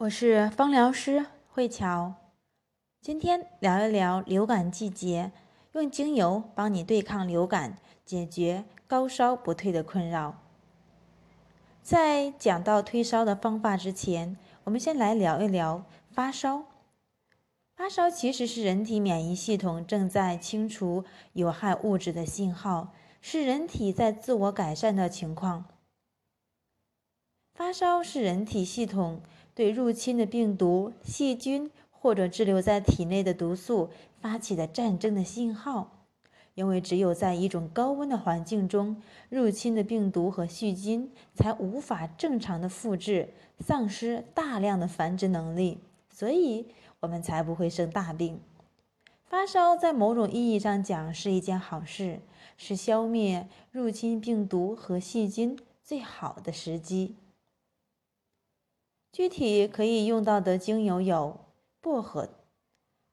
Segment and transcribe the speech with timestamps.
[0.00, 2.14] 我是芳疗师慧乔，
[3.02, 5.30] 今天聊一聊流感季节，
[5.72, 10.38] 用精油帮你对抗流感，解决高烧不退的困扰。
[11.82, 16.62] 在讲到退烧的方法之前，我们先来聊一聊发烧。
[17.76, 21.04] 发烧其实是人体免疫系统正在清除
[21.34, 25.66] 有害物质的信号，是人体在自我改善的情况。
[27.52, 29.20] 发烧是人体系统。
[29.60, 36.06] 对入侵的病毒、细菌或者滞留在体内的毒素发起的战争的信号，
[36.54, 45.76] 因为只有在一种高温的环境中，入侵的病毒和细菌才无法正常的复制，丧失大量的繁殖能力，
[46.10, 46.64] 所以
[47.00, 48.40] 我们才不会生大病。
[49.26, 52.20] 发烧在某种意义上讲是一件好事，
[52.56, 57.16] 是消灭入侵病毒和细菌最好的时机。
[59.12, 61.40] 具体可以用到的精油有
[61.80, 62.28] 薄荷、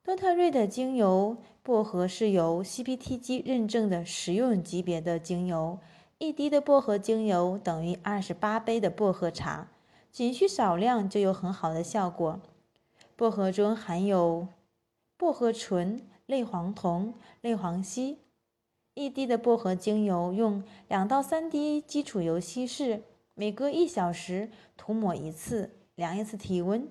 [0.04, 1.38] 多特瑞的精油。
[1.64, 5.80] 薄荷是由 CPTG 认证的食用级别的精油，
[6.18, 9.68] 一滴的薄荷精油等于二十八杯的薄荷茶，
[10.10, 12.40] 仅需少量就有很好的效果。
[13.18, 14.48] 薄荷中含有
[15.18, 18.20] 薄荷醇、类黄酮、类黄烯，
[18.94, 25.77] 一滴的薄荷精油用两到三滴基础油稀释，每隔一小时涂抹一次。
[25.98, 26.88] 量一次体温，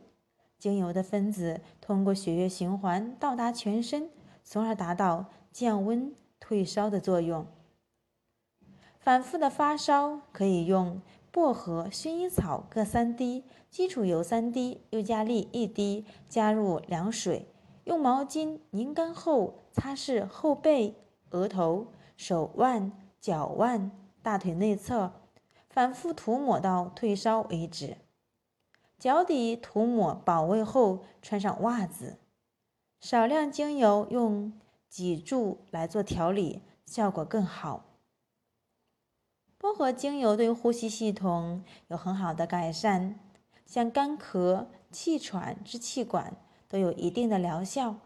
[0.59, 4.11] 精油的分子通过血液循环到达全身，
[4.43, 7.47] 从而达到降温退烧的作用。
[8.99, 17.47] 反复的发烧可以用薄荷、薰衣草各三滴，基础油三滴，尤加利一滴，加入凉水，
[17.85, 20.97] 用毛巾拧干后擦拭后背、
[21.31, 25.13] 额头、手腕、脚腕、大腿内侧，
[25.71, 27.99] 反复涂抹到退烧为止。
[28.99, 32.17] 脚底涂抹保卫后，穿上袜子。
[32.99, 37.85] 少量精油用脊柱来做调理，效果更好。
[39.59, 43.17] 薄荷精油对呼吸系统有很好的改善，
[43.67, 46.35] 像干咳、气喘、支气管
[46.67, 47.97] 都有一定的疗效。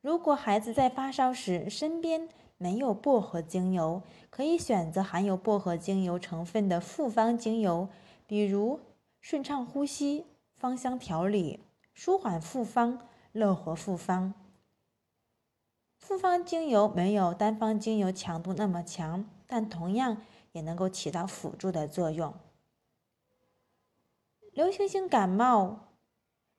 [0.00, 7.90] 如果孩子在发烧时身边没有薄荷精油，可以选择含有薄荷精油成分的复方精油，
[8.26, 8.80] 比如。
[9.24, 11.60] 顺畅呼吸、芳香调理、
[11.94, 14.34] 舒缓复方、乐活复方。
[15.96, 20.18] 复方精油没有单方精油强度那么强，但同样
[20.52, 22.34] 也能够起到辅助的作用。
[24.52, 25.94] 流行性感冒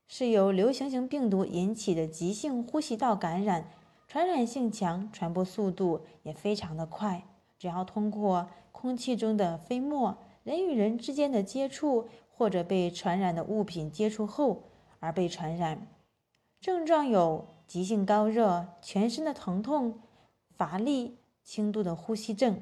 [0.08, 3.70] 是由流行性病毒引起的急性呼吸道感染，
[4.08, 7.28] 传染性强，传播速度也非常的快。
[7.60, 12.10] 只要通过空气中的飞沫、人与人之间的接触。
[12.38, 14.64] 或者被传染的物品接触后
[15.00, 15.88] 而被传染，
[16.60, 20.02] 症状有急性高热、全身的疼痛、
[20.58, 22.62] 乏力、轻度的呼吸症。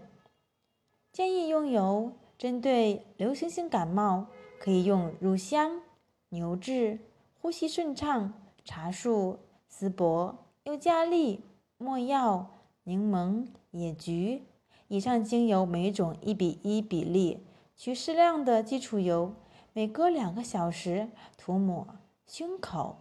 [1.11, 4.27] 建议用油针对流行性感冒，
[4.59, 5.81] 可以用乳香、
[6.29, 6.99] 牛至、
[7.41, 11.41] 呼吸顺畅、茶树、丝柏、尤加利、
[11.77, 12.51] 没药、
[12.83, 14.43] 柠檬、野菊。
[14.87, 17.45] 以上精油每种一比一比例，
[17.75, 19.33] 取适量的基础油。
[19.75, 21.97] 每隔两个小时涂抹
[22.27, 22.97] 胸口、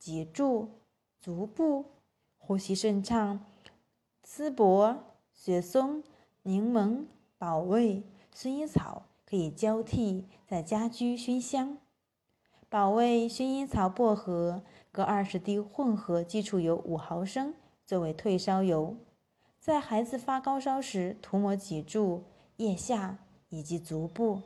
[0.00, 0.68] 脊柱、
[1.20, 1.84] 足部，
[2.36, 3.46] 呼吸顺畅。
[4.24, 4.98] 丝柏、
[5.32, 6.02] 雪松、
[6.42, 7.04] 柠檬、
[7.38, 8.02] 保卫、
[8.34, 11.78] 薰衣草可以交替在家居熏香。
[12.68, 17.54] 保卫、薰衣草、薄荷各二十滴混合基础油五毫升，
[17.86, 18.96] 作为退烧油。
[19.60, 22.24] 在孩子发高烧时涂抹脊柱、
[22.56, 23.18] 腋下
[23.50, 24.42] 以及足部。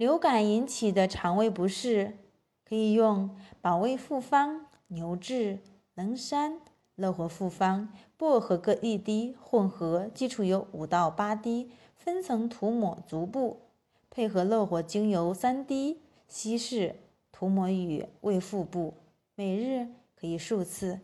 [0.00, 2.16] 流感引起的肠胃不适，
[2.64, 5.58] 可以用保卫复方、牛至、
[5.92, 6.58] 能山、
[6.94, 13.60] 乐活复方、薄荷各一滴，混合基础油五到八滴，分层涂抹足部，
[14.08, 16.96] 配合乐活精油三滴，稀释
[17.30, 18.94] 涂抹于胃腹部，
[19.34, 19.88] 每日
[20.18, 21.00] 可以数次。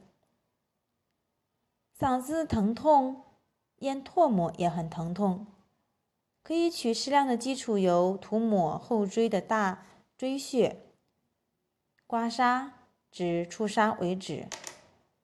[2.00, 3.25] 嗓子疼痛、
[3.81, 5.47] 咽唾沫也很疼痛。
[6.46, 9.84] 可以取适量的基础油涂抹后椎的大
[10.16, 10.76] 椎穴，
[12.06, 12.70] 刮痧
[13.10, 14.46] 至出痧为止。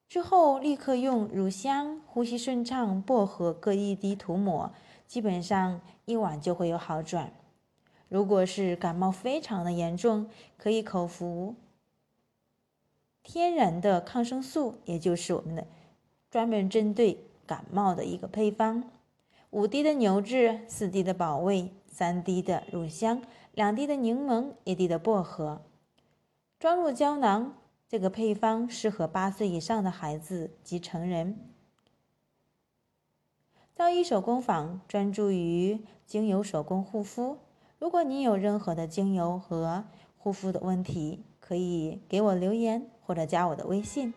[0.09, 4.73] 之后立刻用乳香、呼吸顺畅、薄荷各一滴涂抹，
[5.07, 7.31] 基本上一晚就会有好转。
[8.09, 11.55] 如果是感冒非常的严重，可以口服
[13.23, 15.65] 天然的抗生素，也就是我们的
[16.29, 17.17] 专门针对
[17.47, 18.83] 感冒的一个配方。
[19.53, 23.21] 五滴的牛至，四滴的保卫，三滴的乳香，
[23.53, 25.61] 两滴的柠檬，一滴的薄荷，
[26.57, 27.53] 装入胶囊。
[27.87, 31.37] 这个配方适合八岁以上的孩子及成人。
[33.75, 37.37] 造诣手工坊专注于精油手工护肤。
[37.77, 39.83] 如果你有任何的精油和
[40.17, 44.15] 护肤的问题，可以给我留言或者加我的微信。